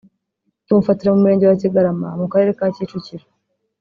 [0.65, 3.25] tumufatira mu Murenge wa Kigarama mu Karere ka Kicukiro